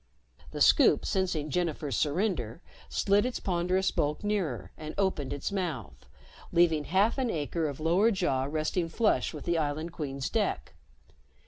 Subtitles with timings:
[0.49, 6.07] The Scoop, sensing Jennifer's surrender, slid its ponderous bulk nearer and opened its mouth,
[6.51, 10.73] leaving half an acre of lower jaw resting flush with the Island Queen's deck.